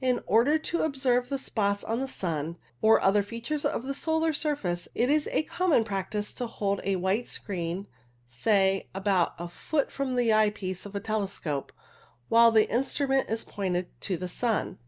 [0.00, 4.32] In order to observe the spots on the sun and other features of the solar
[4.32, 7.86] surface, it is a common practice to hold a white screen,
[8.26, 11.72] say, about a foot E 26 CIRRUS from the eyepiece of a telescope,
[12.30, 14.78] while the instru ment is pointed to the sun.